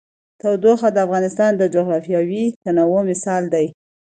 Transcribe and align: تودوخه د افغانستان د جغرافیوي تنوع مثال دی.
تودوخه 0.41 0.89
د 0.93 0.97
افغانستان 1.05 1.51
د 1.57 1.63
جغرافیوي 1.75 2.45
تنوع 2.63 3.01
مثال 3.11 3.43
دی. 3.53 3.65